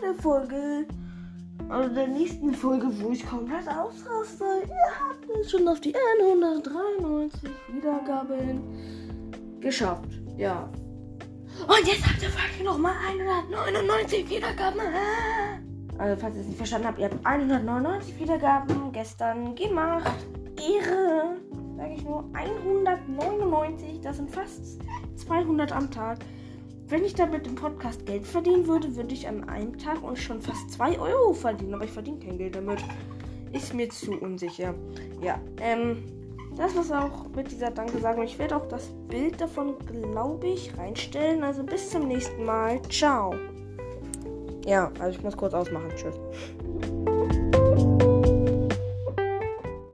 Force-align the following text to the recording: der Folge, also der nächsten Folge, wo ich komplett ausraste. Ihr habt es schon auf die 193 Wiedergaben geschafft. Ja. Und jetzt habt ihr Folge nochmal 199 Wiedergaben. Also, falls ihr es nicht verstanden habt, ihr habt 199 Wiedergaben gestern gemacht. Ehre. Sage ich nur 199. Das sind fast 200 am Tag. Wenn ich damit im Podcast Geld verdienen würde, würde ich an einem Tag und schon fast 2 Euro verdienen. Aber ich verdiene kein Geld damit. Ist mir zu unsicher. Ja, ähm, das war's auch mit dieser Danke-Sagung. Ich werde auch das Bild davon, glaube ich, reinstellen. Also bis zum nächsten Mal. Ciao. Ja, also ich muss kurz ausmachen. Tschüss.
der 0.00 0.14
Folge, 0.20 0.86
also 1.68 1.94
der 1.94 2.08
nächsten 2.08 2.52
Folge, 2.52 2.86
wo 3.00 3.10
ich 3.10 3.26
komplett 3.26 3.68
ausraste. 3.68 4.44
Ihr 4.66 5.00
habt 5.00 5.26
es 5.40 5.50
schon 5.50 5.66
auf 5.68 5.80
die 5.80 5.94
193 5.94 7.50
Wiedergaben 7.72 8.60
geschafft. 9.60 10.10
Ja. 10.36 10.68
Und 11.66 11.86
jetzt 11.86 12.06
habt 12.06 12.22
ihr 12.22 12.30
Folge 12.30 12.64
nochmal 12.64 12.94
199 13.08 14.28
Wiedergaben. 14.28 14.80
Also, 15.98 16.20
falls 16.20 16.34
ihr 16.36 16.40
es 16.40 16.46
nicht 16.48 16.56
verstanden 16.56 16.88
habt, 16.88 16.98
ihr 16.98 17.04
habt 17.06 17.24
199 17.24 18.18
Wiedergaben 18.18 18.92
gestern 18.92 19.54
gemacht. 19.54 20.26
Ehre. 20.58 21.36
Sage 21.76 21.94
ich 21.94 22.04
nur 22.04 22.24
199. 22.32 24.00
Das 24.02 24.16
sind 24.16 24.30
fast 24.30 24.80
200 25.16 25.72
am 25.72 25.90
Tag. 25.90 26.18
Wenn 26.92 27.06
ich 27.06 27.14
damit 27.14 27.46
im 27.46 27.54
Podcast 27.54 28.04
Geld 28.04 28.26
verdienen 28.26 28.66
würde, 28.66 28.94
würde 28.94 29.14
ich 29.14 29.26
an 29.26 29.48
einem 29.48 29.78
Tag 29.78 30.02
und 30.02 30.18
schon 30.18 30.42
fast 30.42 30.72
2 30.72 30.98
Euro 30.98 31.32
verdienen. 31.32 31.72
Aber 31.72 31.84
ich 31.84 31.90
verdiene 31.90 32.18
kein 32.18 32.36
Geld 32.36 32.54
damit. 32.54 32.84
Ist 33.50 33.72
mir 33.72 33.88
zu 33.88 34.12
unsicher. 34.20 34.74
Ja, 35.22 35.40
ähm, 35.62 36.02
das 36.54 36.76
war's 36.76 36.92
auch 36.92 37.30
mit 37.34 37.50
dieser 37.50 37.70
Danke-Sagung. 37.70 38.24
Ich 38.24 38.38
werde 38.38 38.56
auch 38.56 38.68
das 38.68 38.90
Bild 39.08 39.40
davon, 39.40 39.76
glaube 39.86 40.46
ich, 40.48 40.76
reinstellen. 40.76 41.42
Also 41.42 41.62
bis 41.62 41.88
zum 41.88 42.08
nächsten 42.08 42.44
Mal. 42.44 42.82
Ciao. 42.90 43.34
Ja, 44.66 44.92
also 44.98 45.16
ich 45.16 45.24
muss 45.24 45.34
kurz 45.34 45.54
ausmachen. 45.54 45.88
Tschüss. 45.96 46.20